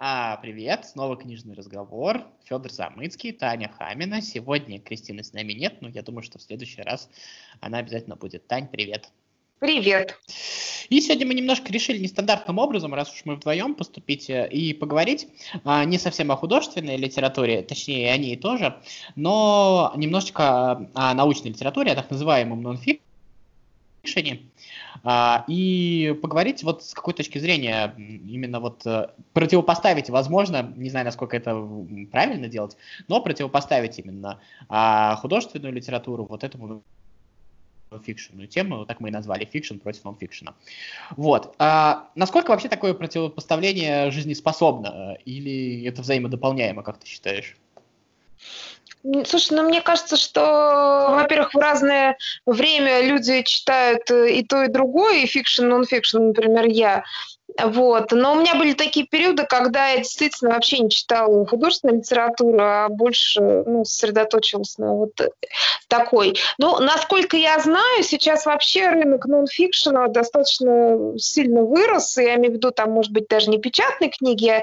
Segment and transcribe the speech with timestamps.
[0.00, 2.22] А, привет, снова книжный разговор.
[2.44, 4.22] Федор Замыцкий, Таня Хамина.
[4.22, 7.10] Сегодня Кристины с нами нет, но я думаю, что в следующий раз
[7.58, 8.46] она обязательно будет.
[8.46, 9.10] Тань, привет.
[9.58, 10.16] Привет.
[10.88, 15.26] И сегодня мы немножко решили нестандартным образом, раз уж мы вдвоем поступить э, и поговорить
[15.64, 18.80] а, не совсем о художественной литературе, точнее, о ней тоже,
[19.16, 23.07] но немножечко о научной литературе, о так называемом нонфикшене.
[25.04, 31.06] А, и поговорить вот с какой точки зрения именно вот э, противопоставить, возможно, не знаю,
[31.06, 31.54] насколько это
[32.10, 36.82] правильно делать, но противопоставить именно а, художественную литературу вот этому
[38.04, 40.54] фикшенную тему, так мы и назвали, fiction против нон-фикшена.
[41.16, 41.54] Вот.
[41.58, 45.16] А насколько вообще такое противопоставление жизнеспособно?
[45.24, 47.56] Или это взаимодополняемо, как ты считаешь?
[49.02, 52.16] Слушай, ну мне кажется, что, во-первых, в разное
[52.46, 57.04] время люди читают э, и то, и другое, и фикшн, нон-фикшн, например, я.
[57.60, 58.12] Вот.
[58.12, 62.88] Но у меня были такие периоды, когда я действительно вообще не читала художественную литературу, а
[62.88, 65.12] больше ну, сосредоточилась на вот
[65.88, 66.36] такой.
[66.58, 72.16] Ну, насколько я знаю, сейчас вообще рынок нон-фикшена достаточно сильно вырос.
[72.18, 74.44] Я имею в виду, там, может быть, даже не печатные книги.
[74.44, 74.62] Я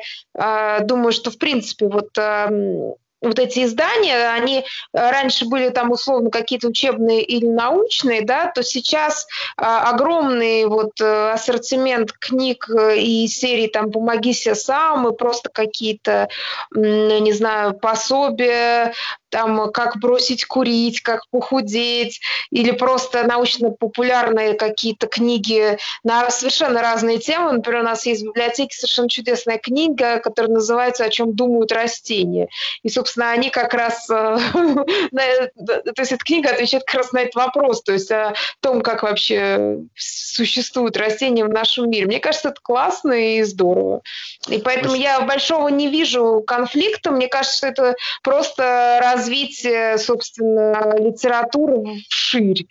[0.79, 4.63] э, думаю, что, в принципе, вот э, вот эти издания, они э,
[4.93, 9.27] раньше были там условно какие-то учебные или научные, да, то сейчас
[9.57, 15.49] а, огромный вот э, ассортимент книг э, и серий там «Помоги себе сам» и просто
[15.49, 16.27] какие-то,
[16.73, 18.93] не знаю, пособия
[19.29, 27.53] там, как бросить курить, как похудеть, или просто научно-популярные какие-то книги на совершенно разные темы.
[27.53, 32.47] Например, у нас есть в библиотеке совершенно чудесная книга, которая называется «О чем думают растения».
[32.83, 34.09] И, собственно, они как раз...
[34.09, 34.37] Э,
[35.15, 39.03] то есть эта книга отвечает как раз на этот вопрос, то есть о том, как
[39.03, 42.05] вообще существуют растения в нашем мире.
[42.05, 44.01] Мне кажется, это классно и здорово.
[44.47, 47.11] И поэтому я большого не вижу конфликта.
[47.11, 52.67] Мне кажется, что это просто раз развитие, собственно, литературы вширь.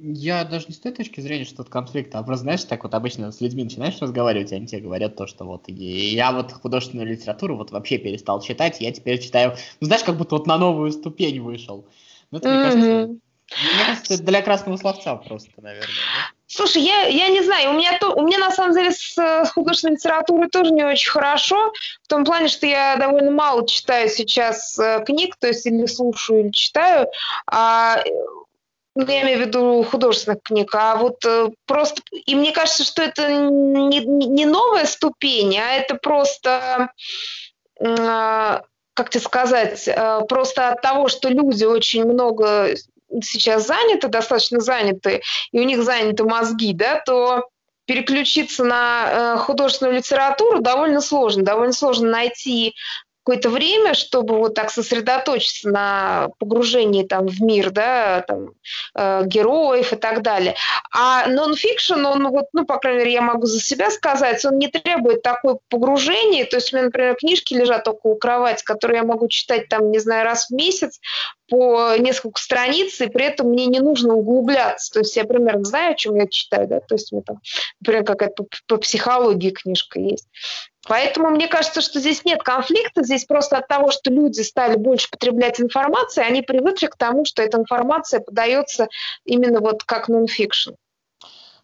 [0.00, 2.94] Я даже не с той точки зрения, что это конфликт, а просто, знаешь, так вот
[2.94, 7.06] обычно с людьми начинаешь разговаривать, и они тебе говорят то, что вот я вот художественную
[7.06, 10.92] литературу вот вообще перестал читать, я теперь читаю, ну знаешь, как будто вот на новую
[10.92, 11.86] ступень вышел.
[12.30, 15.88] Ну, это, мне кажется, мне кажется, для красного словца просто, наверное.
[15.88, 16.37] Да?
[16.50, 19.50] Слушай, я, я не знаю, у меня, то, у меня на самом деле с, с
[19.50, 21.72] художественной литературой тоже не очень хорошо,
[22.02, 26.40] в том плане, что я довольно мало читаю сейчас э, книг, то есть или слушаю,
[26.40, 27.06] или читаю,
[27.46, 28.02] а,
[28.94, 33.02] ну, я имею в виду художественных книг, а вот э, просто, и мне кажется, что
[33.02, 36.88] это не, не новая ступень, а это просто
[37.78, 38.60] э,
[38.94, 42.74] как тебе сказать, э, просто от того, что люди очень много
[43.22, 47.48] сейчас заняты, достаточно заняты, и у них заняты мозги, да, то
[47.86, 51.42] переключиться на э, художественную литературу довольно сложно.
[51.42, 52.74] Довольно сложно найти
[53.28, 58.52] какое-то время, чтобы вот так сосредоточиться на погружении там в мир, да, там,
[58.94, 60.54] э, героев и так далее.
[60.90, 64.68] А нон-фикшн, он вот, ну, по крайней мере, я могу за себя сказать, он не
[64.68, 69.28] требует такой погружения, то есть у меня, например, книжки лежат около кровати, которые я могу
[69.28, 70.98] читать там, не знаю, раз в месяц
[71.50, 75.92] по несколько страниц, и при этом мне не нужно углубляться, то есть я примерно знаю,
[75.92, 77.40] о чем я читаю, да, то есть у меня там,
[77.80, 80.28] например, какая-то по, по психологии книжка есть.
[80.86, 85.10] Поэтому мне кажется, что здесь нет конфликта, здесь просто от того, что люди стали больше
[85.10, 88.88] потреблять информацию, они привыкли к тому, что эта информация подается
[89.24, 90.72] именно вот как нон-фикшн.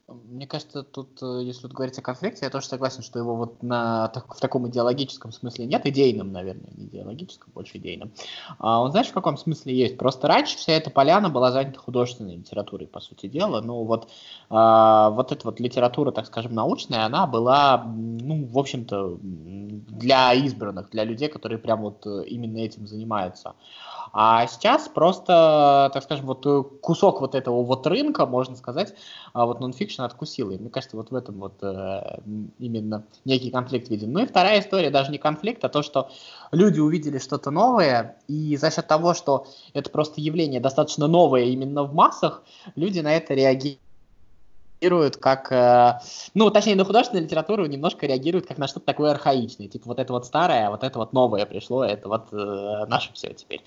[0.07, 3.63] Мне кажется, тут, э, если тут говорить о конфликте, я тоже согласен, что его вот
[3.63, 8.13] на, в таком идеологическом смысле нет, идейном, наверное, не идеологическом, больше идейном.
[8.59, 9.97] А он, знаешь, в каком смысле есть?
[9.97, 13.63] Просто раньше вся эта поляна была занята художественной литературой, по сути дела.
[13.63, 14.11] Ну вот,
[14.51, 19.19] а, вот эта вот литература, так скажем, научная, она была, ну, в общем-то,
[19.99, 23.55] для избранных, для людей, которые прям вот э, именно этим занимаются.
[24.13, 28.95] А сейчас просто, так скажем, вот э, кусок вот этого вот рынка, можно сказать,
[29.33, 30.51] а вот нонфикшн откусил.
[30.51, 32.21] И мне кажется, вот в этом вот э,
[32.59, 34.13] именно некий конфликт виден.
[34.13, 36.11] Ну и вторая история, даже не конфликт, а то, что
[36.53, 41.83] люди увидели что-то новое, и за счет того, что это просто явление достаточно новое именно
[41.83, 42.45] в массах,
[42.77, 43.81] люди на это реагируют
[44.81, 46.01] реагируют как, э,
[46.35, 49.69] ну, точнее, на художественную литературу немножко реагируют как на что-то такое архаичное.
[49.69, 53.33] Типа вот это вот старое, вот это вот новое пришло, это вот э, наше все
[53.33, 53.63] теперь.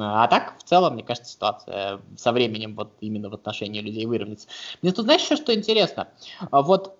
[0.00, 4.48] А так, в целом, мне кажется, ситуация со временем вот именно в отношении людей выровняется.
[4.82, 6.08] Мне тут, знаешь, еще что интересно?
[6.50, 6.96] А вот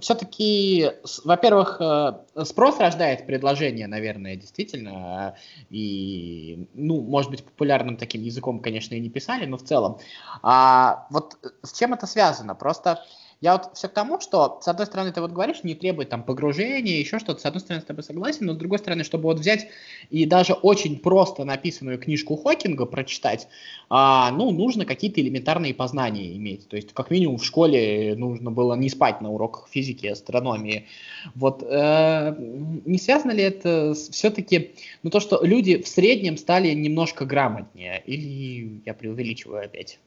[0.00, 0.90] все-таки,
[1.24, 5.34] во-первых, э, спрос рождает предложение, наверное, действительно,
[5.70, 9.98] и, ну, может быть, популярным таким языком, конечно, и не писали, но в целом.
[10.42, 12.33] А вот с чем это связано?
[12.54, 13.04] Просто
[13.44, 16.22] я вот все к тому, что, с одной стороны, ты вот говоришь, не требует там
[16.22, 19.38] погружения, еще что-то, с одной стороны, с тобой согласен, но с другой стороны, чтобы вот
[19.38, 19.68] взять
[20.08, 23.48] и даже очень просто написанную книжку Хокинга прочитать,
[23.90, 26.68] а, ну, нужно какие-то элементарные познания иметь.
[26.68, 30.86] То есть, как минимум, в школе нужно было не спать на уроках физики астрономии.
[31.34, 34.70] Вот, э, не связано ли это все-таки,
[35.02, 39.98] ну, то, что люди в среднем стали немножко грамотнее, или я преувеличиваю опять?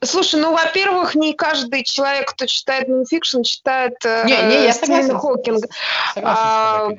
[0.00, 5.68] Слушай, ну, во-первых, не каждый человек, кто читает нонфикшн, читает не, не, я Стивена Хокинга.
[6.16, 6.90] а,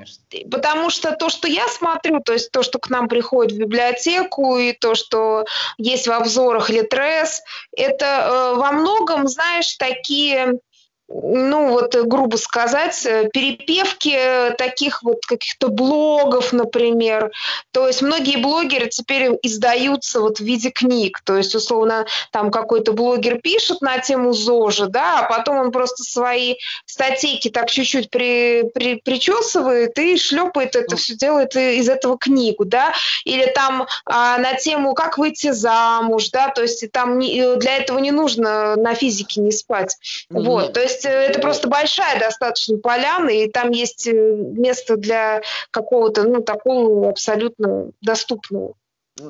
[0.52, 4.58] потому что то, что я смотрю, то есть то, что к нам приходит в библиотеку,
[4.58, 5.46] и то, что
[5.78, 7.42] есть в обзорах Литрес,
[7.76, 10.60] это э, во многом, знаешь, такие
[11.08, 14.18] ну вот, грубо сказать, э, перепевки
[14.58, 17.32] таких вот каких-то блогов, например.
[17.72, 21.22] То есть многие блогеры теперь издаются вот в виде книг.
[21.24, 26.04] То есть, условно, там какой-то блогер пишет на тему ЗОЖа, да, а потом он просто
[26.04, 26.56] свои
[26.86, 30.98] статейки так чуть-чуть при, при, причесывает и шлепает это ну.
[30.98, 32.94] все, делает из этого книгу, да.
[33.26, 38.00] Или там а, на тему «Как выйти замуж», да, то есть там не, для этого
[38.00, 39.98] не нужно на физике не спать.
[40.32, 40.44] Mm-hmm.
[40.44, 44.98] Вот, то есть есть э, это просто большая достаточно поляна, и там есть э, место
[44.98, 48.74] для какого-то, ну, такого абсолютно доступного.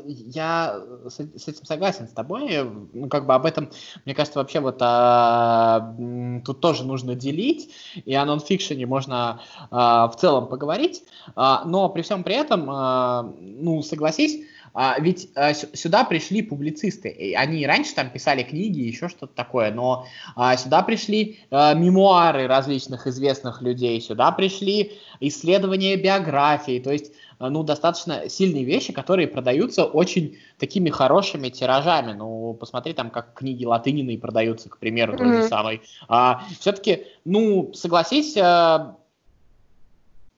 [0.08, 2.64] Я с этим согласен с тобой.
[2.92, 3.70] Ну, как бы об этом,
[4.04, 5.96] мне кажется, вообще вот а,
[6.44, 11.04] тут тоже нужно делить, и о нонфикшене можно а, в целом поговорить,
[11.36, 17.10] а, но при всем при этом, а, ну, согласись, а, ведь а, сюда пришли публицисты.
[17.10, 20.06] И они раньше там писали книги, еще что-то такое, но
[20.36, 24.92] а, сюда пришли а, мемуары различных известных людей, сюда пришли
[25.22, 32.14] исследования биографии, то есть а, ну, достаточно сильные вещи, которые продаются очень такими хорошими тиражами.
[32.14, 35.18] Ну, посмотри там, как книги Латынины продаются, к примеру, mm-hmm.
[35.18, 35.82] той же самой.
[36.08, 38.98] А, все-таки, ну, согласись, а,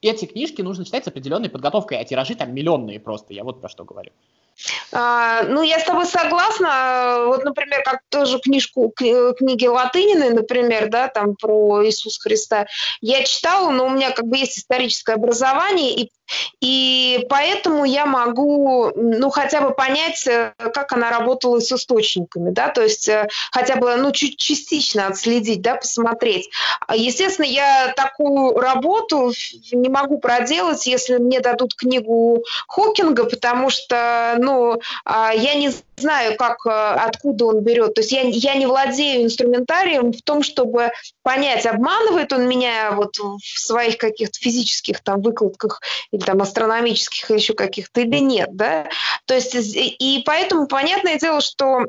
[0.01, 3.69] эти книжки нужно читать с определенной подготовкой, а тиражи там миллионные просто, я вот про
[3.69, 4.11] что говорю.
[4.91, 7.25] А, ну, я с тобой согласна.
[7.27, 12.65] Вот, например, как тоже книжку, книги Латынины, например, да, там про Иисуса Христа,
[13.01, 16.11] я читала, но у меня как бы есть историческое образование, и
[16.61, 22.69] и поэтому я могу, ну, хотя бы понять, э, как она работала с источниками, да,
[22.69, 26.49] то есть э, хотя бы, ну, чуть частично отследить, да, посмотреть.
[26.93, 29.31] Естественно, я такую работу
[29.71, 36.37] не могу проделать, если мне дадут книгу Хокинга, потому что, ну, а, я не знаю,
[36.37, 37.95] как, э, откуда он берет.
[37.95, 40.91] То есть я, я не владею инструментарием в том, чтобы
[41.23, 47.37] понять, обманывает он меня вот в своих каких-то физических там выкладках или там астрономических или
[47.37, 48.87] еще каких-то или нет, да.
[49.25, 51.85] То есть и поэтому понятное дело, что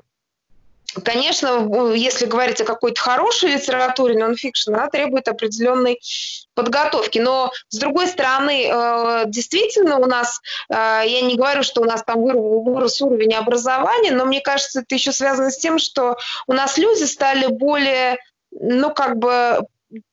[1.04, 6.00] Конечно, если говорить о какой-то хорошей литературе, нонфикшн, она требует определенной
[6.54, 7.18] подготовки.
[7.18, 10.40] Но, с другой стороны, э, действительно у нас,
[10.70, 14.94] э, я не говорю, что у нас там вырос уровень образования, но мне кажется, это
[14.94, 18.18] еще связано с тем, что у нас люди стали более
[18.50, 19.60] ну, как бы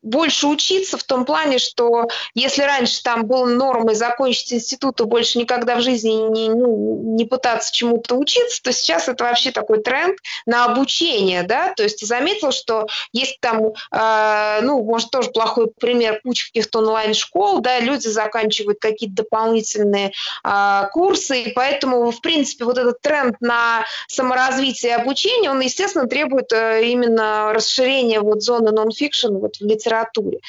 [0.01, 5.37] больше учиться в том плане, что если раньше там было нормой закончить институт и больше
[5.37, 10.17] никогда в жизни не, ну, не пытаться чему-то учиться, то сейчас это вообще такой тренд
[10.45, 16.21] на обучение, да, то есть заметил, что есть там, э, ну, может, тоже плохой пример,
[16.23, 20.11] куча каких-то онлайн-школ, да, люди заканчивают какие-то дополнительные
[20.43, 26.07] э, курсы, и поэтому, в принципе, вот этот тренд на саморазвитие и обучение, он, естественно,
[26.07, 30.39] требует э, именно расширения вот зоны нон-фикшн вот в литературе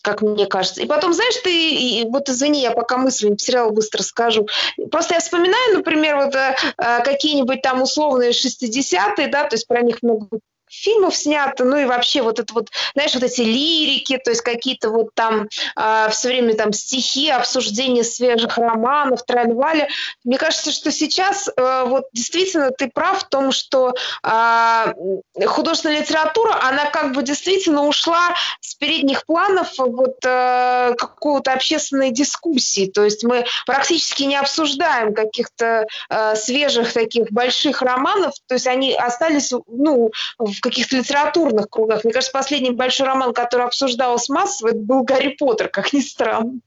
[0.00, 0.80] как мне кажется.
[0.80, 4.46] И потом, знаешь, ты, вот извини, я пока мысль не потеряла, быстро скажу.
[4.90, 10.02] Просто я вспоминаю, например, вот э, какие-нибудь там условные 60-е, да, то есть про них
[10.02, 10.28] много
[10.70, 14.90] фильмов снято, ну и вообще вот это вот, знаешь, вот эти лирики, то есть какие-то
[14.90, 15.46] вот там э,
[15.76, 19.88] а, все время там стихи, обсуждение свежих романов, тральвали.
[20.24, 24.94] Мне кажется, что сейчас э, вот действительно ты прав в том, что э,
[25.46, 32.86] художественная литература, она как бы действительно ушла с передних планов вот э, какого-то общественной дискуссии,
[32.86, 38.94] то есть мы практически не обсуждаем каких-то э, свежих таких больших романов, то есть они
[38.94, 42.04] остались, ну, в в каких-то литературных кругах.
[42.04, 46.60] Мне кажется, последний большой роман, который обсуждался массово, это был «Гарри Поттер», как ни странно.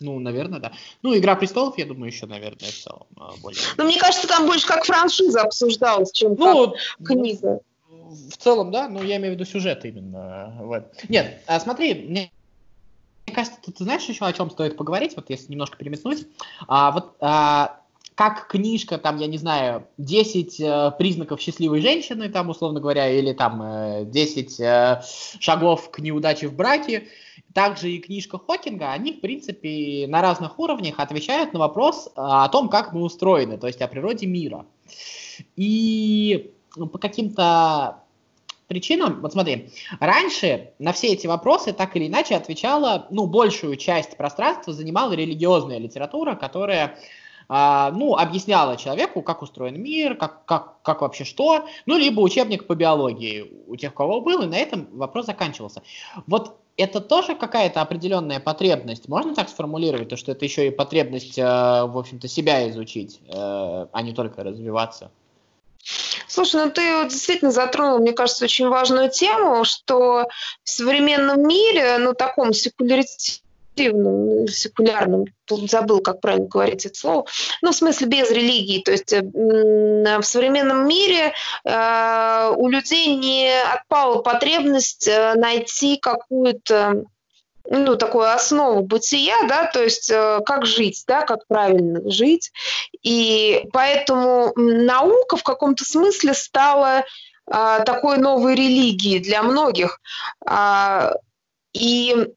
[0.00, 0.72] Ну, наверное, да.
[1.02, 3.60] Ну, «Игра престолов», я думаю, еще, наверное, в целом а, более...
[3.76, 7.60] Ну, мне кажется, там больше как франшиза обсуждалась, чем ну, как книга.
[7.88, 10.56] В целом, да, но я имею в виду сюжет именно.
[10.60, 10.84] Вот.
[11.08, 12.30] Нет, а смотри, мне
[13.26, 16.26] мне кажется, ты, ты знаешь еще о чем стоит поговорить, вот если немножко переметнуть.
[16.68, 17.80] А, вот а,
[18.14, 23.32] как книжка, там, я не знаю, 10 э, признаков счастливой женщины, там, условно говоря, или
[23.32, 25.02] там э, 10 э,
[25.38, 27.08] шагов к неудаче в браке,
[27.52, 32.48] также и книжка Хокинга, они, в принципе, на разных уровнях отвечают на вопрос э, о
[32.48, 34.64] том, как мы устроены, то есть о природе мира.
[35.56, 38.02] И ну, по каким-то
[38.68, 39.70] причинам, вот смотри,
[40.00, 45.78] раньше на все эти вопросы так или иначе отвечала, ну, большую часть пространства занимала религиозная
[45.78, 46.98] литература, которая
[47.48, 52.66] а, ну, объясняла человеку, как устроен мир, как, как, как вообще что, ну, либо учебник
[52.66, 55.82] по биологии у тех, у кого был, и на этом вопрос заканчивался.
[56.26, 61.38] Вот это тоже какая-то определенная потребность, можно так сформулировать, то, что это еще и потребность,
[61.38, 65.10] э, в общем-то, себя изучить, э, а не только развиваться?
[66.26, 70.26] Слушай, ну ты действительно затронул, мне кажется, очень важную тему, что
[70.64, 73.45] в современном мире, ну таком секуляризированном
[73.76, 75.24] консервативным, секулярным,
[75.68, 77.26] забыл, как правильно говорить это слово,
[77.62, 78.82] ну, в смысле без религии.
[78.82, 81.32] То есть в современном мире
[81.64, 87.04] э, у людей не отпала потребность э, найти какую-то
[87.68, 92.52] ну, такую основу бытия, да, то есть э, как жить, да, как правильно жить.
[93.02, 97.04] И поэтому наука в каком-то смысле стала
[97.46, 100.00] э, такой новой религией для многих.
[100.48, 101.10] Э,
[101.72, 102.28] и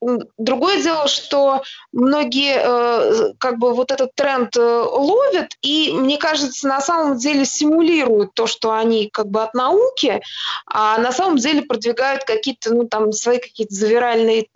[0.00, 1.62] Другое дело, что
[1.92, 7.46] многие э, как бы вот этот тренд э, ловят и, мне кажется, на самом деле
[7.46, 10.20] симулируют то, что они как бы от науки,
[10.66, 14.48] а на самом деле продвигают какие-то, ну, там, свои какие-то завиральные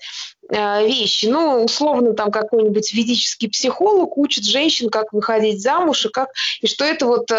[0.50, 1.26] э, вещи.
[1.26, 6.28] Ну, условно, там какой-нибудь ведический психолог учит женщин, как выходить замуж, и, как,
[6.60, 7.30] и что это вот,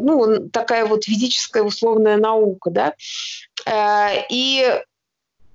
[0.00, 2.94] ну, такая вот ведическая условная наука, да.
[4.30, 4.80] И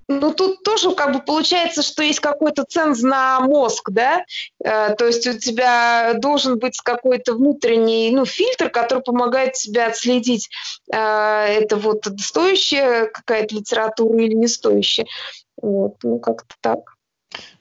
[0.08, 4.24] ну, тут тоже как бы получается, что есть какой-то ценз на мозг, да,
[4.62, 10.48] э, то есть у тебя должен быть какой-то внутренний, ну, фильтр, который помогает тебе отследить,
[10.92, 15.06] э, это вот стоящая какая-то литература или не стоящая.
[15.60, 16.96] Вот, ну, как-то так.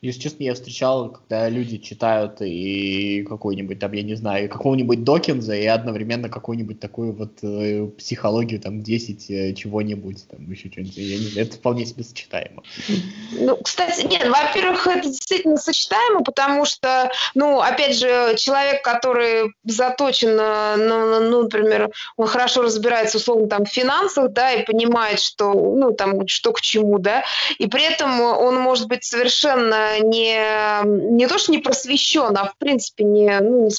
[0.05, 5.55] Если честно, я встречал, когда люди читают и какой-нибудь там, я не знаю, какого-нибудь Докинза
[5.55, 10.95] и одновременно какую-нибудь такую вот э, психологию, там, 10 э, чего-нибудь, там, еще что-нибудь.
[10.95, 12.61] Я не знаю, это вполне себе сочетаемо.
[13.31, 20.35] Ну, кстати, нет, во-первых, это действительно сочетаемо, потому что, ну, опять же, человек, который заточен,
[20.35, 25.93] ну, ну, например, он хорошо разбирается, условно, там, в финансах, да, и понимает, что, ну,
[25.93, 27.23] там, что к чему, да,
[27.57, 32.57] и при этом он может быть совершенно не, не то, что не просвещен, а в
[32.57, 33.69] принципе не, ну,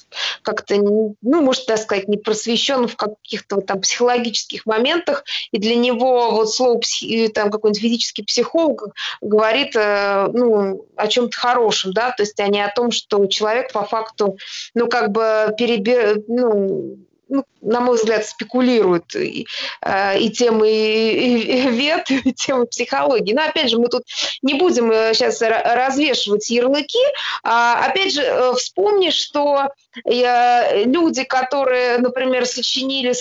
[0.43, 6.31] как-то, ну, может так сказать, не просвещен в каких-то там психологических моментах, и для него
[6.31, 12.23] вот слово психи, там какой-нибудь физический психолог говорит, э, ну, о чем-то хорошем, да, то
[12.23, 14.37] есть а не о том, что человек по факту,
[14.75, 19.47] ну, как бы перебир, ну, ну, на мой взгляд, спекулируют и,
[19.83, 23.35] э, и темы и, вет, и темы психологии.
[23.35, 24.05] Но опять же, мы тут
[24.43, 27.03] не будем сейчас э, развешивать ярлыки.
[27.43, 29.69] А, опять же, э, вспомни, что
[30.05, 33.15] люди, которые, например, сочинили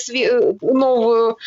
[0.61, 1.37] новую,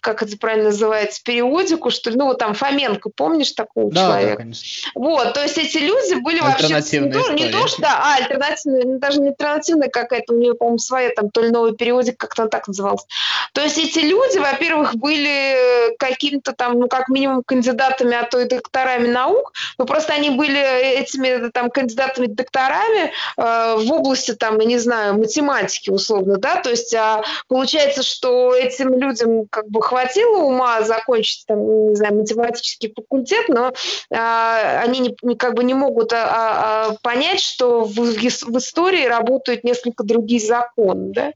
[0.00, 4.30] как это правильно называется, периодику, что ли, ну вот там Фоменко, помнишь такого да, человека?
[4.30, 4.90] Да, конечно.
[4.94, 8.98] Вот, то есть эти люди были вообще не то, не то, что, а, альтернативная, ну,
[9.00, 12.68] даже не альтернативная какая-то, у нее, по-моему, своя там то ли новый периодик, как-то так
[12.68, 13.06] назывался.
[13.52, 18.48] То есть эти люди, во-первых, были какими-то там, ну, как минимум, кандидатами, а то и
[18.48, 20.60] докторами наук, но просто они были
[21.00, 26.70] этими там кандидатами докторами э, в области там, я не знаю, математики условно, да, то
[26.70, 32.92] есть а, получается, что этим людям как бы хватило ума закончить там, не знаю, математический
[32.94, 33.72] факультет, но
[34.12, 39.06] а, они не, как бы не могут а, а, а понять, что в, в истории
[39.06, 41.32] работают несколько другие законы, да,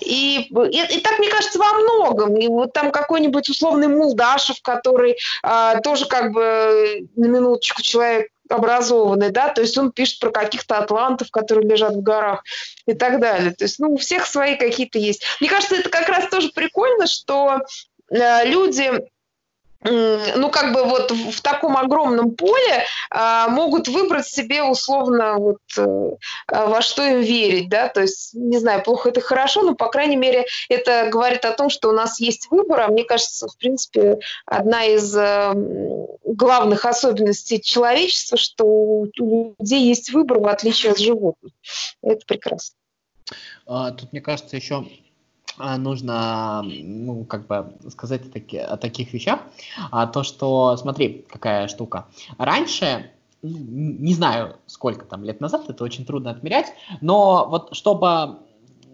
[0.00, 2.36] и, и, и так, мне кажется, во многом.
[2.36, 9.30] И вот там какой-нибудь условный Мулдашев, который а, тоже как бы на минуточку человек образованный,
[9.30, 12.42] да, то есть он пишет про каких-то атлантов, которые лежат в горах
[12.86, 13.52] и так далее.
[13.52, 15.24] То есть, ну, у всех свои какие-то есть.
[15.40, 17.60] Мне кажется, это как раз тоже прикольно, что
[18.10, 18.90] э, люди
[19.84, 26.10] ну, как бы вот в таком огромном поле а, могут выбрать себе условно вот э,
[26.46, 29.88] а, во что им верить, да, то есть, не знаю, плохо это хорошо, но, по
[29.88, 33.56] крайней мере, это говорит о том, что у нас есть выбор, а мне кажется, в
[33.56, 35.52] принципе, одна из э,
[36.24, 39.06] главных особенностей человечества, что у
[39.58, 41.52] людей есть выбор, в отличие от животных.
[42.02, 42.76] Это прекрасно.
[43.66, 44.84] А, тут, мне кажется, еще а,
[45.58, 49.40] нужно, ну, как бы сказать о, таки, о таких вещах.
[49.90, 52.06] А, то, что, смотри, какая штука.
[52.38, 53.10] Раньше
[53.42, 58.38] не знаю, сколько там лет назад, это очень трудно отмерять, но вот чтобы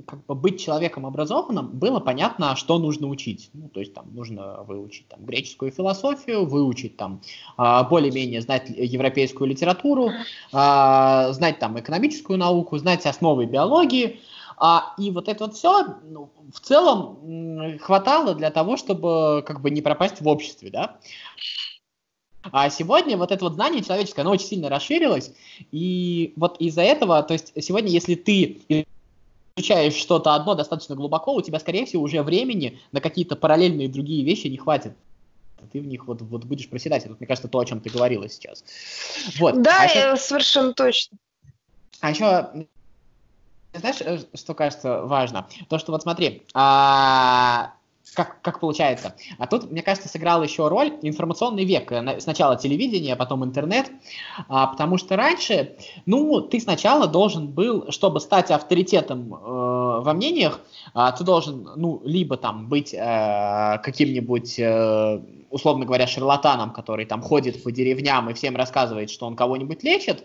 [0.06, 3.50] как бы быть человеком образованным, было понятно, что нужно учить.
[3.52, 7.20] Ну, то есть там нужно выучить там, греческую философию, выучить там
[7.56, 10.10] а, более-менее знать европейскую литературу,
[10.52, 14.20] а, знать там экономическую науку, знать основы биологии.
[14.60, 19.70] А, и вот это вот все ну, в целом хватало для того, чтобы как бы
[19.70, 20.98] не пропасть в обществе, да.
[22.50, 25.32] А сегодня вот это вот знание человеческое, оно очень сильно расширилось,
[25.70, 28.86] и вот из-за этого, то есть сегодня, если ты
[29.58, 34.24] изучаешь что-то одно достаточно глубоко, у тебя, скорее всего, уже времени на какие-то параллельные другие
[34.24, 34.96] вещи не хватит.
[35.72, 37.04] Ты в них вот, вот будешь проседать.
[37.04, 38.64] Это, мне кажется, то, о чем ты говорила сейчас.
[39.38, 39.60] Вот.
[39.60, 40.16] Да, а еще...
[40.16, 41.18] совершенно точно.
[42.00, 42.68] А еще,
[43.78, 45.46] знаешь, э, что кажется важно?
[45.68, 47.72] То, что вот смотри, а,
[48.14, 49.14] как, как получается.
[49.38, 51.92] А тут, мне кажется, сыграл еще роль информационный век.
[52.18, 53.90] Сначала телевидение, потом интернет.
[54.48, 60.60] А, потому что раньше, ну, ты сначала должен был, чтобы стать авторитетом э, во мнениях,
[60.94, 64.58] э, ты должен, ну, либо там быть э, каким-нибудь...
[64.58, 65.20] Э,
[65.50, 70.24] условно говоря, шарлатаном, который там ходит по деревням и всем рассказывает, что он кого-нибудь лечит,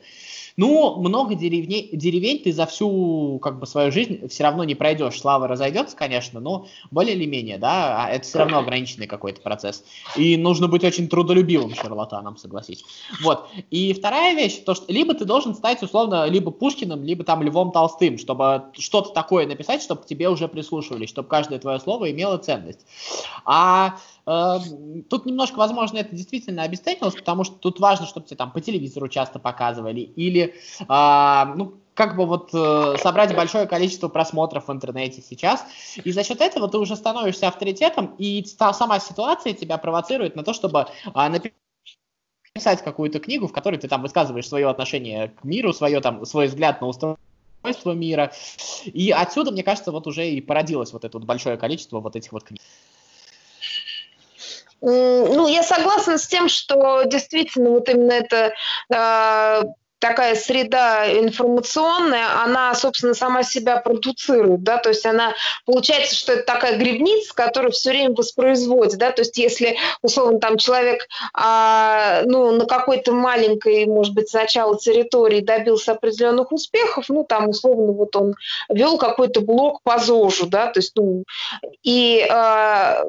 [0.55, 5.19] ну, много деревней, деревень ты за всю как бы свою жизнь все равно не пройдешь.
[5.19, 9.83] Слава разойдется, конечно, но более или менее, да, а это все равно ограниченный какой-то процесс.
[10.15, 12.83] И нужно быть очень трудолюбивым шарлатаном, согласись.
[13.21, 13.47] Вот.
[13.71, 17.71] И вторая вещь, то что либо ты должен стать условно либо Пушкиным, либо там Львом
[17.71, 22.37] Толстым, чтобы что-то такое написать, чтобы к тебе уже прислушивались, чтобы каждое твое слово имело
[22.37, 22.85] ценность.
[23.45, 28.61] А тут немножко, возможно, это действительно обесценилось, потому что тут важно, чтобы тебе там по
[28.61, 30.55] телевизору часто показывали или
[30.87, 35.65] а, ну, как бы вот э, собрать большое количество просмотров в интернете сейчас.
[36.03, 40.53] И за счет этого ты уже становишься авторитетом, и сама ситуация тебя провоцирует на то,
[40.53, 45.99] чтобы а, написать какую-то книгу, в которой ты там высказываешь свое отношение к миру, свое,
[46.01, 48.31] там, свой взгляд на устройство мира.
[48.85, 52.31] И отсюда, мне кажется, вот уже и породилось вот это вот большое количество вот этих
[52.31, 52.61] вот книг.
[54.85, 58.53] Ну, я согласна с тем, что действительно вот именно это
[58.93, 59.63] э,
[60.03, 65.33] такая среда информационная, она, собственно, сама себя продуцирует, да, то есть она,
[65.65, 70.57] получается, что это такая грибница, которая все время воспроизводит, да, то есть если, условно, там
[70.57, 77.47] человек, а, ну, на какой-то маленькой, может быть, сначала территории добился определенных успехов, ну, там,
[77.47, 78.35] условно, вот он
[78.67, 81.23] вел какой-то блок по ЗОЖу, да, то есть, ну,
[81.81, 83.05] и а,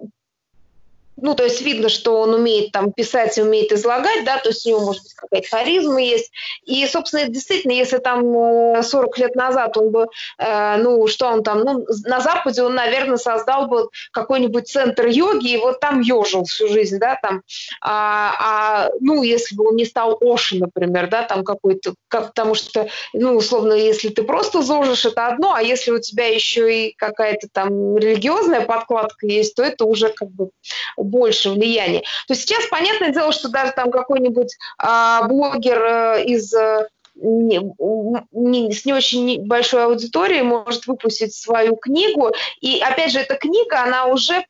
[1.16, 4.66] ну, то есть видно, что он умеет там писать и умеет излагать, да, то есть
[4.66, 6.30] у него, может быть, какая-то харизма есть.
[6.64, 11.42] И, собственно, действительно, если там 40 э, лет назад он бы, э, ну, что он
[11.42, 16.44] там, ну, на Западе он, наверное, создал бы какой-нибудь центр йоги, и вот там ежил
[16.44, 17.42] всю жизнь, да, там,
[17.80, 22.54] а, а ну, если бы он не стал Оши, например, да, там какой-то, как, потому
[22.54, 26.94] что, ну, условно, если ты просто зожишь, это одно, а если у тебя еще и
[26.96, 30.50] какая-то там религиозная подкладка есть, то это уже как бы
[31.04, 32.02] больше влияния.
[32.26, 37.60] То сейчас понятное дело, что даже там какой-нибудь а, блогер э, из э, не,
[38.32, 42.32] не, с не очень большой аудиторией может выпустить свою книгу.
[42.60, 44.44] И опять же, эта книга, она уже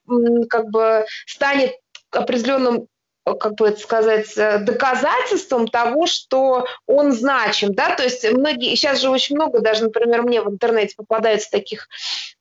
[0.49, 1.73] как бы станет
[2.11, 2.87] определенным
[3.25, 9.01] как бы это сказать, э, доказательством того, что он значим, да, то есть многие, сейчас
[9.01, 11.89] же очень много, даже, например, мне в интернете попадается таких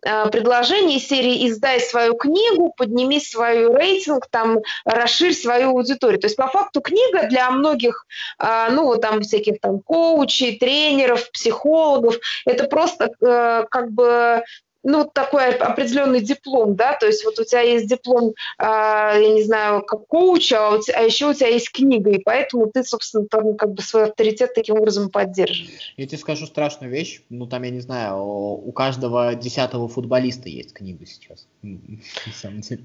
[0.06, 6.20] э, предложений серии «Издай свою книгу», «Подними свой рейтинг», там, «Расширь свою аудиторию».
[6.20, 8.06] То есть, по факту, книга для многих,
[8.40, 14.44] э, ну, там, всяких там коучей, тренеров, психологов, это просто э, как бы
[14.84, 19.44] ну, такой определенный диплом, да, то есть вот у тебя есть диплом, э, я не
[19.44, 23.26] знаю, как коуча, а, тебя, а еще у тебя есть книга, и поэтому ты, собственно,
[23.28, 25.94] там как бы свой авторитет таким образом поддерживаешь.
[25.98, 30.74] Я тебе скажу страшную вещь, ну, там, я не знаю, у каждого десятого футболиста есть
[30.74, 32.84] книга сейчас, на самом деле,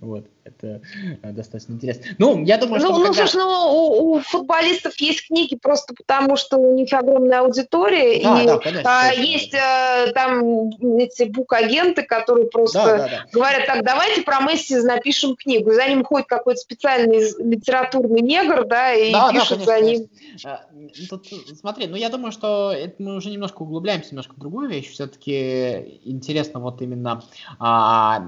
[0.00, 0.82] вот, это
[1.22, 2.04] э, достаточно интересно.
[2.18, 2.90] Ну, я думаю, что...
[2.90, 7.40] Ну, ну слушай, ну, у, у футболистов есть книги просто потому, что у них огромная
[7.40, 12.96] аудитория, да, и да, конечно, а, есть а, там эти эти бук-агенты, которые просто да,
[12.96, 13.26] да, да.
[13.32, 15.72] говорят, так, давайте про Месси напишем книгу.
[15.72, 20.08] За ним ходит какой-то специальный литературный негр, да, и да, пишут да, конечно, за ним.
[20.44, 20.60] А,
[21.08, 21.26] тут,
[21.58, 24.90] смотри, ну я думаю, что это мы уже немножко углубляемся немножко в другую вещь.
[24.90, 27.22] Все-таки интересно вот именно
[27.58, 28.22] а,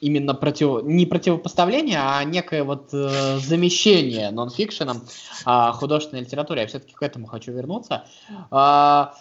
[0.00, 5.02] именно против, не противопоставление, а некое вот э, замещение нонфикшеном
[5.44, 6.60] а, художественной литературы.
[6.60, 8.04] Я все-таки к этому хочу вернуться.
[8.50, 9.14] А,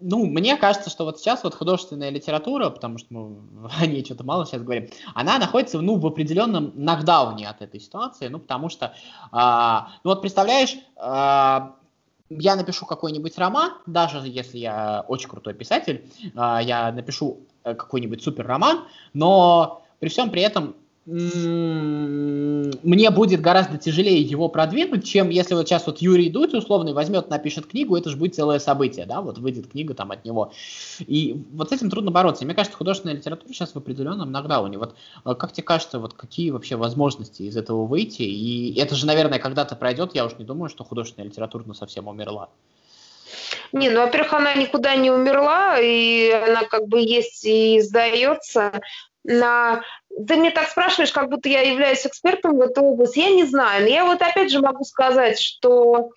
[0.00, 4.24] ну, мне кажется, что вот сейчас вот художественная литература, потому что мы о ней что-то
[4.24, 8.94] мало сейчас говорим, она находится, ну, в определенном нокдауне от этой ситуации, ну, потому что,
[9.32, 11.76] а, ну, вот представляешь, а,
[12.28, 18.22] я напишу какой-нибудь роман, даже если я очень крутой писатель, а, я напишу э, какой-нибудь
[18.22, 25.54] супер роман, но при всем при этом мне будет гораздо тяжелее его продвинуть, чем если
[25.54, 29.22] вот сейчас вот Юрий Дудь условный возьмет, напишет книгу, это же будет целое событие, да,
[29.22, 30.52] вот выйдет книга там от него.
[31.00, 32.44] И вот с этим трудно бороться.
[32.44, 34.76] И мне кажется, художественная литература сейчас в определенном нокдауне.
[34.76, 38.22] Вот э, как тебе кажется, вот какие вообще возможности из этого выйти?
[38.22, 42.08] И это же, наверное, когда-то пройдет, я уж не думаю, что художественная литература ну, совсем
[42.08, 42.50] умерла.
[43.72, 48.80] Не, ну, во-первых, она никуда не умерла, и она как бы есть и издается
[49.24, 49.82] на...
[50.26, 53.20] Ты мне так спрашиваешь, как будто я являюсь экспертом в этой области.
[53.20, 53.82] Я не знаю.
[53.82, 56.10] Но я вот опять же могу сказать, что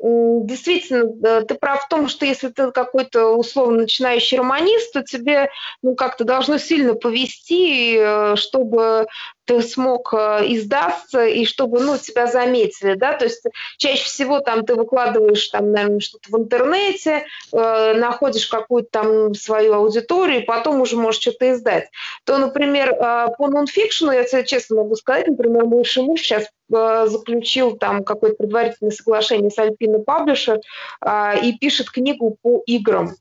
[0.00, 5.50] действительно, ты прав в том, что если ты какой-то условно начинающий романист, то тебе
[5.82, 9.06] ну, как-то должно сильно повести, э, чтобы
[9.48, 13.42] ты смог э, издаться и чтобы, ну, тебя заметили, да, то есть
[13.78, 19.72] чаще всего там ты выкладываешь там, наверное, что-то в интернете, э, находишь какую-то там свою
[19.72, 21.88] аудиторию, и потом уже можешь что-то издать.
[22.24, 27.76] То, например, э, по нонфикшену, я тебе честно могу сказать, например, мой муж сейчас заключил
[27.76, 30.60] там какое-то предварительное соглашение с Alpina Publisher
[31.04, 33.14] э, и пишет книгу по играм.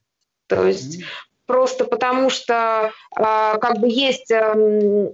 [0.47, 1.03] То есть
[1.47, 5.09] просто потому что а, как бы есть эм,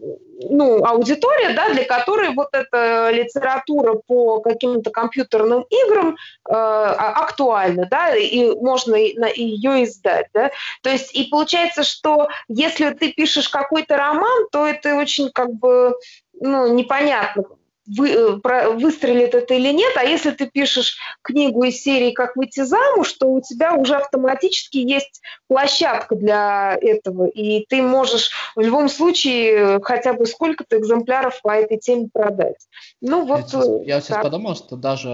[0.50, 6.18] ну, аудитория, да, для которой вот эта литература по каким-то компьютерным играм
[6.50, 10.52] э, актуальна, да, и можно ее издать, да.
[10.82, 15.96] То есть и получается, что если ты пишешь какой-то роман, то это очень как бы
[16.42, 17.44] ну, непонятно,
[17.86, 22.36] вы, э, про, выстрелит это или нет, а если ты пишешь книгу из серии «Как
[22.36, 28.62] выйти замуж», то у тебя уже автоматически есть площадка для этого, и ты можешь в
[28.62, 32.68] любом случае хотя бы сколько-то экземпляров по этой теме продать.
[33.02, 33.40] Ну вот.
[33.40, 35.10] Я сейчас, я сейчас подумал, что даже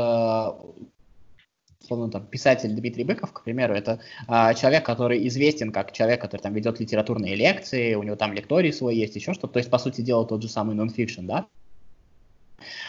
[1.82, 6.42] условно, там, писатель Дмитрий Быков, к примеру, это а, человек, который известен как человек, который
[6.42, 9.80] там ведет литературные лекции, у него там лекторий свой есть, еще что-то, то есть, по
[9.80, 11.48] сути дела, тот же самый нонфикшн, да,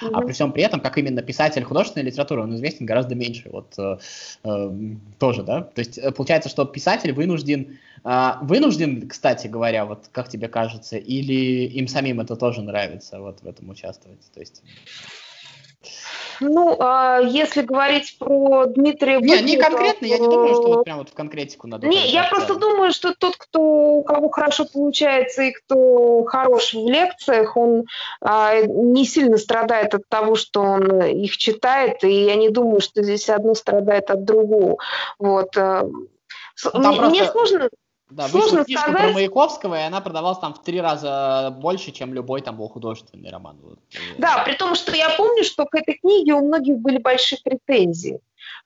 [0.03, 0.11] Mm-hmm.
[0.13, 3.49] А при всем при этом, как именно писатель художественной литературы, он известен гораздо меньше.
[3.51, 3.99] Вот э,
[4.45, 4.73] э,
[5.19, 5.63] тоже, да.
[5.63, 10.97] То есть э, получается, что писатель вынужден, э, вынужден, кстати говоря, вот как тебе кажется,
[10.97, 14.21] или им самим это тоже нравится, вот в этом участвовать.
[14.35, 14.63] То есть
[16.41, 20.07] ну, а если говорить про Дмитрия Не, не конкретно, то...
[20.07, 21.87] я не думаю, что вот прям вот в конкретику надо...
[21.87, 26.89] Не, я просто думаю, что тот, кто, у кого хорошо получается и кто хорош в
[26.89, 27.85] лекциях, он
[28.21, 33.03] а, не сильно страдает от того, что он их читает, и я не думаю, что
[33.03, 34.79] здесь одно страдает от другого.
[35.19, 35.57] Вот.
[35.57, 37.09] Э, ну, мне, просто...
[37.11, 37.71] мне сложно...
[38.11, 39.03] Да, Сложно вышла сказать.
[39.03, 43.31] про Маяковского, и она продавалась там в три раза больше, чем любой там был художественный
[43.31, 43.57] роман.
[43.63, 43.79] Вот.
[44.19, 48.21] Да, при том, что я помню, что к этой книге у многих были большие претензии.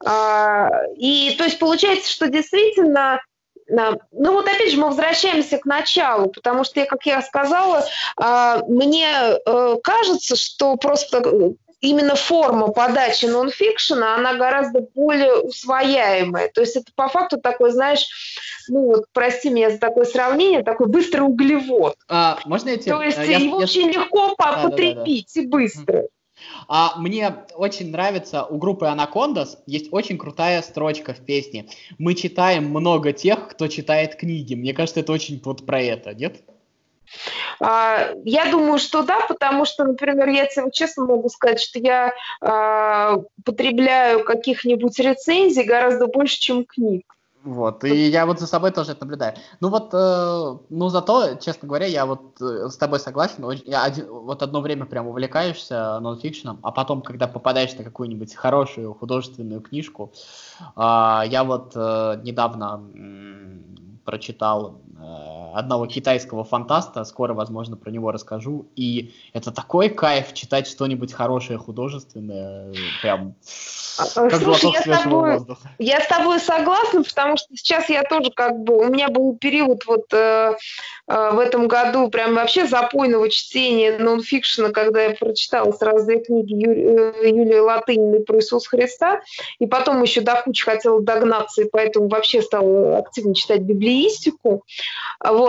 [0.04, 3.20] А, и то есть получается, что действительно
[3.66, 7.82] ну вот опять же мы возвращаемся к началу, потому что, как я сказала,
[8.16, 16.48] а, мне э, кажется, что просто именно форма подачи нонфикшена, она гораздо более усвояемая.
[16.48, 18.06] То есть это по факту такой, знаешь,
[18.68, 21.96] ну вот, прости меня за такое сравнение, такой быстрый углевод.
[22.08, 22.92] А, можно я тебе...
[22.92, 23.64] То есть я, его я...
[23.64, 25.46] очень легко да, потребить да, да, да.
[25.46, 26.08] и быстро.
[26.66, 31.68] А мне очень нравится, у группы Анакондас есть очень крутая строчка в песне.
[31.98, 34.54] Мы читаем много тех, кто читает книги.
[34.54, 36.42] Мне кажется, это очень вот про это, нет?
[37.60, 42.12] А, я думаю, что да, потому что, например, я тебе честно могу сказать, что я
[42.40, 47.04] э, потребляю каких-нибудь рецензий гораздо больше, чем книг.
[47.44, 49.34] Вот, и я вот за собой тоже это наблюдаю.
[49.60, 54.08] Ну вот, э, ну зато, честно говоря, я вот э, с тобой согласен, я один,
[54.08, 60.10] вот одно время прям увлекаешься нонфикшеном, а потом, когда попадаешь на какую-нибудь хорошую художественную книжку,
[60.74, 60.80] э,
[61.26, 62.82] я вот э, недавно
[64.06, 65.02] прочитал э,
[65.54, 71.58] одного китайского фантаста, скоро, возможно, про него расскажу, и это такой кайф читать что-нибудь хорошее,
[71.58, 73.34] художественное, прям
[73.98, 75.38] а, как Слушай, я с, тобой,
[75.78, 79.86] я с тобой согласна, потому что сейчас я тоже как бы, у меня был период
[79.86, 80.56] вот э,
[81.06, 86.54] э, в этом году прям вообще запойного чтения нонфикшена, когда я прочитала сразу две книги
[86.54, 89.20] Ю, э, Юлии Латыниной про Иисуса Христа,
[89.60, 94.64] и потом еще до кучи хотела догнаться, и поэтому вообще стала активно читать библеистику.
[95.24, 95.43] Вот.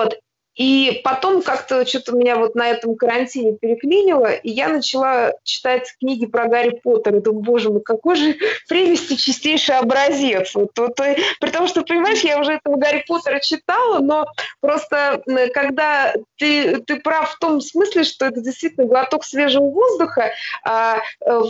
[0.55, 6.25] И потом как-то что-то меня вот на этом карантине переклинило, и я начала читать книги
[6.25, 7.17] про Гарри Поттера.
[7.17, 8.37] И думаю, боже мой, какой же
[8.69, 10.55] прелести чистейший образец.
[10.55, 14.27] Вот, вот, при том, что, понимаешь, я уже этого Гарри Поттера читала, но
[14.61, 15.21] просто
[15.53, 20.31] когда ты, ты прав в том смысле, что это действительно глоток свежего воздуха,
[20.63, 21.41] а, э,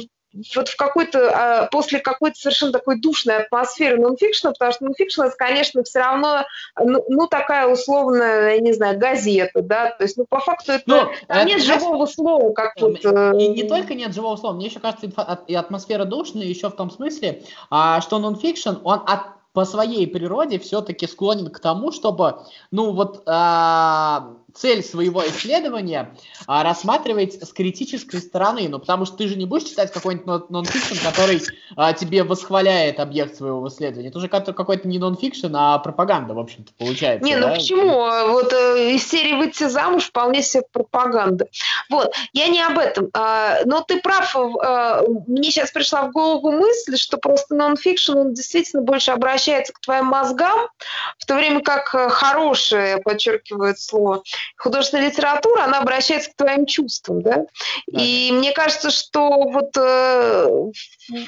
[0.55, 5.35] вот в какой-то, а, после какой-то совершенно такой душной атмосферы нонфикшна, потому что нонфикшн, это,
[5.35, 6.45] конечно, все равно,
[6.79, 10.83] ну, ну, такая условная, я не знаю, газета, да, то есть, ну, по факту это,
[10.85, 13.03] ну, там нет живого слова, как вот...
[13.03, 15.07] И не только нет живого слова, мне еще кажется,
[15.47, 20.59] и атмосфера душная еще в том смысле, а, что нонфикшн, он от по своей природе
[20.59, 26.15] все-таки склонен к тому, чтобы, ну вот, а, цель своего исследования
[26.47, 30.95] а, рассматривать с критической стороны, ну потому что ты же не будешь читать какой-нибудь нонфикшн,
[31.03, 31.41] который
[31.75, 34.09] а, тебе восхваляет объект своего исследования.
[34.09, 37.25] Это уже какой-то не нонфикшн, а пропаганда, в общем-то, получается.
[37.25, 37.55] Не, ну да?
[37.55, 37.93] почему?
[38.29, 41.47] Вот э, из серии «Выйти замуж» вполне себе пропаганда.
[41.89, 43.09] Вот, я не об этом.
[43.13, 48.33] А, но ты прав, а, мне сейчас пришла в голову мысль, что просто нонфикшн, он
[48.33, 50.69] действительно больше обращается к твоим мозгам,
[51.17, 54.23] в то время как э, хорошее, подчеркивает слово,
[54.57, 57.45] художественная литература, она обращается к твоим чувствам, да?
[57.87, 58.01] да.
[58.01, 60.71] И мне кажется, что вот, э,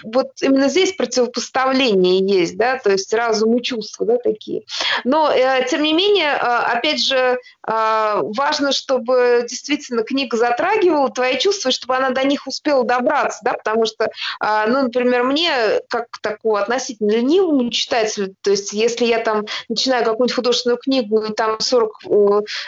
[0.04, 4.64] вот именно здесь противопоставление есть, да, то есть разум и чувства, да, такие.
[5.04, 7.38] Но, э, тем не менее, э, опять же, э,
[7.68, 13.86] важно, чтобы действительно книга затрагивала твои чувства, чтобы она до них успела добраться, да, потому
[13.86, 15.52] что, э, ну, например, мне,
[15.90, 21.34] как такому относительно ленивому читателю, то есть если я там начинаю какую-нибудь художественную книгу, и
[21.34, 21.92] там 40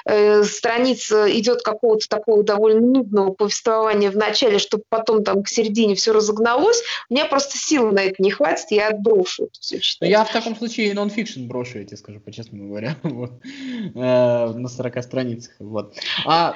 [0.05, 5.95] э, страница идет какого-то такого довольно нудного повествования в начале, чтобы потом там к середине
[5.95, 10.09] все разогналось, меня просто сил на это не хватит, я отброшу это все читать.
[10.09, 13.41] Я в таком случае нон-фикшн брошу, я тебе скажу по-честному говоря, вот.
[13.43, 15.55] э, на 40 страницах.
[15.59, 15.95] Вот.
[16.25, 16.55] А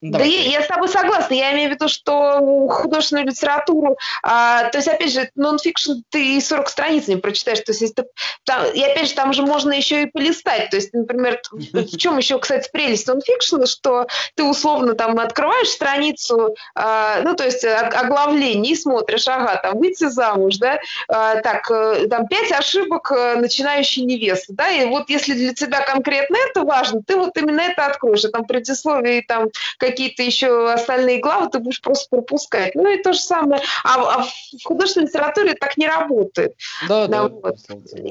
[0.00, 0.28] Давай.
[0.28, 1.34] Да я, я с тобой согласна.
[1.34, 6.68] Я имею в виду, что художественную литературу, а, то есть, опять же, нон-фикшн ты 40
[6.68, 7.60] страниц не прочитаешь.
[7.60, 8.06] То есть, ты,
[8.44, 10.70] там, и опять же, там же можно еще и полистать.
[10.70, 16.54] То есть, например, в чем еще, кстати, прелесть нон-фикшена, что ты условно там открываешь страницу,
[16.74, 22.06] а, ну, то есть, оглавление и смотришь, ага, там, выйти замуж, да, а, так, э,
[22.08, 27.02] там, пять ошибок э, начинающей невесты, да, и вот если для тебя конкретно это важно,
[27.02, 29.48] ты вот именно это откроешь, а там предисловие, там,
[29.90, 32.74] какие-то еще остальные главы ты будешь просто пропускать.
[32.74, 33.62] Ну и то же самое.
[33.84, 36.54] А, а в художественной литературе так не работает.
[36.88, 37.28] Да, да.
[37.28, 37.56] да вот.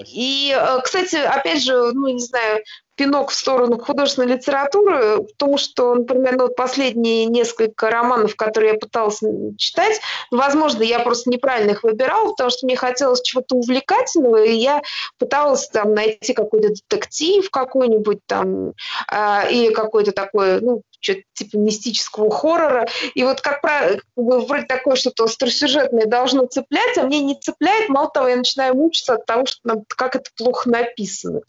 [0.08, 2.64] И, э, кстати, опять же, ну, не знаю,
[3.00, 8.78] пинок в сторону художественной литературы, потому что, например, ну, вот последние несколько романов, которые я
[8.78, 9.22] пыталась
[9.58, 14.82] читать, возможно, я просто неправильно их выбирала, потому что мне хотелось чего-то увлекательного, и я
[15.18, 18.74] пыталась там найти какой-то детектив какой-нибудь там,
[19.10, 22.88] э, или какой-то такой, ну, что-то типа мистического хоррора.
[23.14, 27.90] И вот как правило, вроде такое что-то остросюжетное должно цеплять, а мне не цепляет.
[27.90, 31.42] Мало того, я начинаю мучиться от того, что нам, как это плохо написано.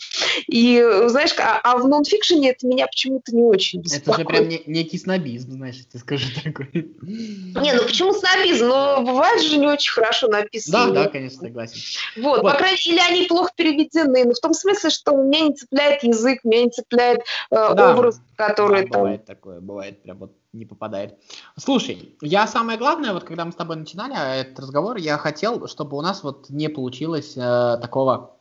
[0.47, 4.09] И, знаешь, а, а в нонфикшене это меня почему-то не очень беспокоит.
[4.09, 6.69] Это же прям не, некий снобизм, знаешь, я тебе скажу такой.
[7.03, 8.69] Не, ну почему снобизм?
[8.69, 10.93] Но бывает же не очень хорошо написано.
[10.93, 11.81] Да, да, конечно, согласен.
[12.17, 12.53] Вот, вот.
[12.53, 14.25] по крайней мере, или они плохо переведены.
[14.25, 17.95] Но в том смысле, что меня не цепляет язык, меня не цепляет э, да.
[17.95, 19.03] образ который да, там...
[19.03, 21.19] Бывает такое, бывает, прям вот не попадает.
[21.57, 25.97] Слушай, я самое главное, вот когда мы с тобой начинали этот разговор, я хотел, чтобы
[25.97, 28.37] у нас вот не получилось э, такого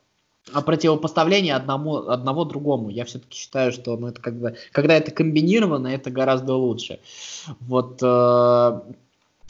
[0.66, 2.90] противопоставления одному, одного другому.
[2.90, 7.00] Я все-таки считаю, что ну, это как бы, когда это комбинировано, это гораздо лучше.
[7.60, 8.82] Вот Э,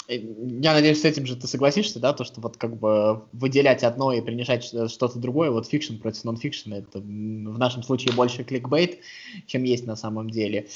[0.09, 4.11] я надеюсь, с этим же ты согласишься, да, то, что вот как бы выделять одно
[4.11, 8.99] и принижать что-то другое, вот фикшн против нон-фикшена, это в нашем случае больше кликбейт,
[9.45, 10.67] чем есть на самом деле.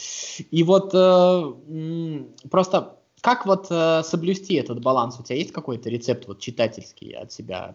[0.51, 5.17] И вот э, просто как вот э, соблюсти этот баланс?
[5.19, 7.73] У тебя есть какой-то рецепт вот читательский от себя?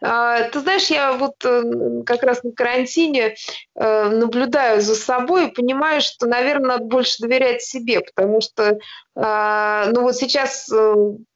[0.00, 3.34] А, ты знаешь, я вот э, как раз на карантине
[3.74, 8.78] э, наблюдаю за собой и понимаю, что, наверное, надо больше доверять себе, потому что,
[9.14, 10.70] а, ну вот сейчас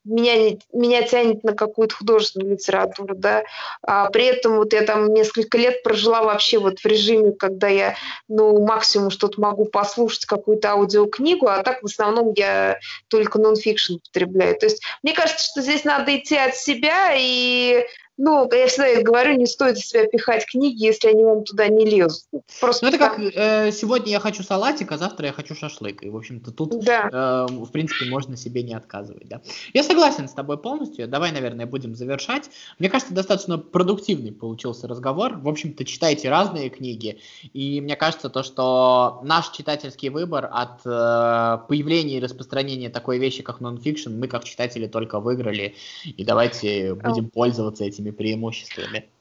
[0.05, 3.45] меня, меня тянет на какую-то художественную литературу, да,
[3.83, 7.97] а при этом вот я там несколько лет прожила вообще вот в режиме, когда я,
[8.29, 14.57] ну, максимум что-то могу послушать, какую-то аудиокнигу, а так в основном я только нонфикшн потребляю.
[14.59, 17.85] То есть мне кажется, что здесь надо идти от себя и
[18.23, 21.87] ну, я всегда говорю, не стоит из себя пихать книги, если они вам туда не
[21.87, 22.29] лезут.
[22.61, 26.03] Просто ну, это как э, сегодня я хочу салатик, а завтра я хочу шашлык.
[26.03, 27.09] И, в общем-то, тут, да.
[27.11, 29.27] э, в принципе, можно себе не отказывать.
[29.27, 29.41] Да?
[29.73, 31.09] Я согласен с тобой полностью.
[31.09, 32.51] Давай, наверное, будем завершать.
[32.79, 35.39] Мне кажется, достаточно продуктивный получился разговор.
[35.39, 37.21] В общем-то, читайте разные книги.
[37.55, 43.43] И мне кажется, то, что наш читательский выбор от э, появления и распространения такой вещи,
[43.43, 45.75] как нонфикшн, мы, как читатели, только выиграли.
[46.05, 48.99] И давайте будем пользоваться этими преимуществами.
[48.99, 49.20] А,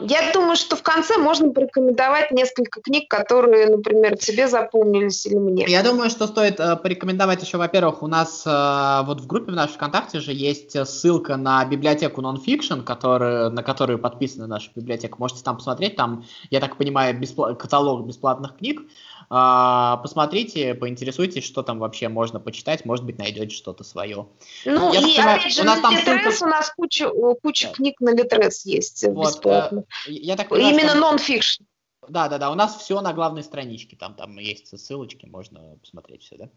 [0.00, 5.64] я думаю, что в конце можно порекомендовать несколько книг, которые, например, тебе запомнились или мне.
[5.66, 9.54] Я думаю, что стоит э, порекомендовать еще, во-первых, у нас э, вот в группе в
[9.54, 15.16] нашей ВКонтакте же есть ссылка на библиотеку Nonfiction, который, на которую подписана наша библиотека.
[15.18, 18.82] Можете там посмотреть, там, я так понимаю, беспла- каталог бесплатных книг.
[19.30, 24.26] А, посмотрите, поинтересуйтесь, что там вообще можно почитать, может быть, найдете что-то свое.
[24.64, 26.44] Ну, Я и понимаю, опять же, у нас на Литрес ссылка...
[26.44, 27.10] у нас куча,
[27.42, 29.84] куча книг на Литрес есть вот, бесплатно.
[30.06, 31.64] Э, я так понимаю, Именно нон-фикшн.
[32.08, 36.22] Да, да, да, у нас все на главной страничке, там, там есть ссылочки, можно посмотреть
[36.22, 36.48] все, да.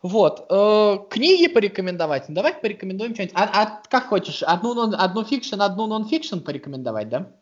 [0.00, 2.24] Вот, э, книги порекомендовать.
[2.28, 3.36] Давайте порекомендуем что-нибудь.
[3.36, 7.32] А, а как хочешь, одну, одну фикшн, одну нон-фикшн порекомендовать, да?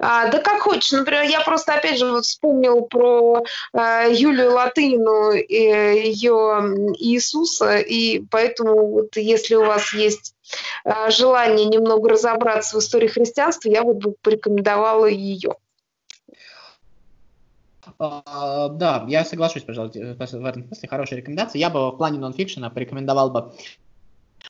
[0.00, 0.90] А, да как хочешь.
[0.92, 8.24] Например, я просто опять же вот вспомнил про э, Юлию Латынину и ее Иисуса, и
[8.30, 10.34] поэтому вот если у вас есть
[11.08, 15.54] желание немного разобраться в истории христианства, я вот бы порекомендовала ее.
[17.98, 21.58] Uh, да, я соглашусь, пожалуйста, в этом смысле хорошая рекомендация.
[21.58, 23.52] Я бы в плане нонфикшена порекомендовал бы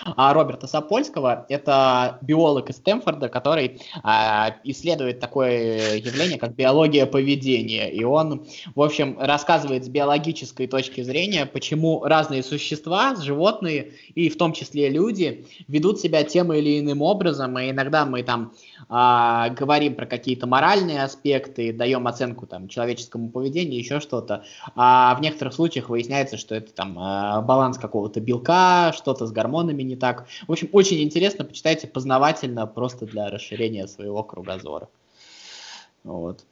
[0.01, 1.47] а, Роберта Сапольского.
[1.49, 7.91] Это биолог из Стэнфорда, который а, исследует такое явление, как биология поведения.
[7.91, 14.37] И он, в общем, рассказывает с биологической точки зрения, почему разные существа, животные и в
[14.37, 17.59] том числе люди, ведут себя тем или иным образом.
[17.59, 18.53] И иногда мы там
[18.89, 24.45] а, говорим про какие-то моральные аспекты, даем оценку там человеческому поведению, еще что-то.
[24.77, 29.78] А в некоторых случаях выясняется, что это там а, баланс какого-то белка, что-то с гормонами
[29.83, 30.27] не так.
[30.47, 34.89] В общем, очень интересно, почитайте познавательно, просто для расширения своего кругозора.
[36.05, 36.45] Вот.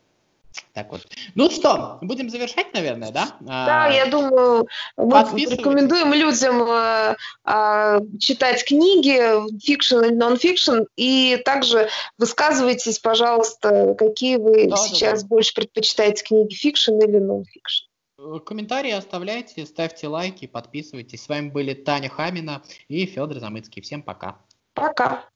[0.72, 1.06] Так вот.
[1.34, 3.36] Ну что, будем завершать, наверное, да?
[3.40, 11.40] Да, а, я думаю, мы рекомендуем людям э, э, читать книги, фикшн и нон-фикшн, и
[11.44, 15.34] также высказывайтесь, пожалуйста, какие вы да, сейчас да, да.
[15.34, 17.86] больше предпочитаете книги, фикшн или нон-фикшн.
[18.18, 21.22] Э, комментарии оставляйте, ставьте лайки, подписывайтесь.
[21.22, 23.82] С вами были Таня Хамина и Федор Замыцкий.
[23.82, 24.40] Всем пока.
[24.74, 25.28] Пока.